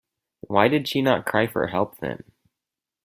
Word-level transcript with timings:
Why 0.47 0.67
did 0.67 0.87
she 0.87 1.03
not 1.03 1.27
cry 1.27 1.45
for 1.45 1.67
help 1.67 1.97
then? 1.99 2.23